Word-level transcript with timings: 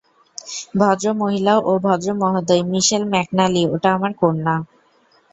ভদ্রমহিলা 0.79 1.55
ও 1.61 1.79
ভদ্রমহোদয়, 1.85 2.63
মিশেল 2.71 3.03
ম্যাকনালি 3.13 3.63
ওটা 3.73 3.89
আমার 3.97 4.11
কন্যা। 4.21 4.55